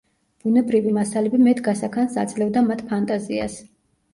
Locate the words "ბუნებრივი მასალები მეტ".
0.45-1.61